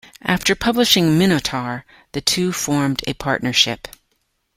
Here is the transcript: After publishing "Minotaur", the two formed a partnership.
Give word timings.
After 0.23 0.55
publishing 0.55 1.15
"Minotaur", 1.19 1.85
the 2.13 2.21
two 2.21 2.51
formed 2.53 3.03
a 3.05 3.13
partnership. 3.13 3.87